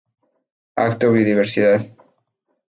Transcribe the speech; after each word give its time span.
Acto 0.75 1.11
Biodiversidad. 1.11 1.85